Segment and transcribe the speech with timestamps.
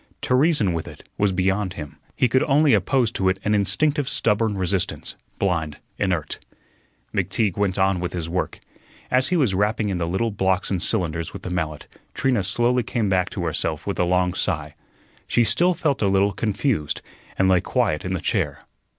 [0.23, 1.99] To reason with it was beyond him.
[2.15, 6.39] He could only oppose to it an instinctive stubborn resistance, blind, inert.
[7.13, 8.61] McTeague went on with his work.
[9.11, 11.85] As he was rapping in the little blocks and cylinders with the mallet,
[12.15, 14.73] Trina slowly came back to herself with a long sigh.
[15.27, 17.01] She still felt a little confused,
[17.37, 18.61] and lay quiet in the chair.